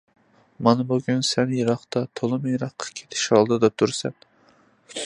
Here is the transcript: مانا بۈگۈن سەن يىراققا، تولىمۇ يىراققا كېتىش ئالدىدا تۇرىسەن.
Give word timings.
مانا 0.67 0.85
بۈگۈن 0.91 1.21
سەن 1.31 1.53
يىراققا، 1.57 2.03
تولىمۇ 2.21 2.55
يىراققا 2.55 2.91
كېتىش 3.01 3.29
ئالدىدا 3.39 3.73
تۇرىسەن. 3.83 4.21